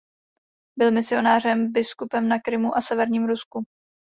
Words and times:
Byl 0.77 0.91
misionářem 0.91 1.71
biskupem 1.71 2.27
na 2.27 2.39
Krymu 2.39 2.77
a 2.77 2.81
Severním 2.81 3.25
Rusku. 3.27 3.63